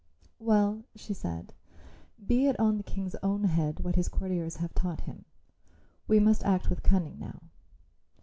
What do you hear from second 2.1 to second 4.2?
"Be it on the King's own head what his